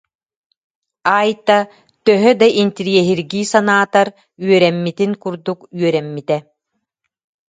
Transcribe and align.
Айта, 1.17 1.57
төһө 2.07 2.31
да 2.39 2.47
интэриэһиргии 2.61 3.49
санаатар, 3.53 4.07
үөрэммитин 4.43 5.11
курдук 5.21 5.59
үөрэммитэ 5.79 6.37